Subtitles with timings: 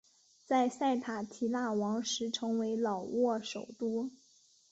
[0.47, 4.09] 在塞塔提腊王时成为老挝首都。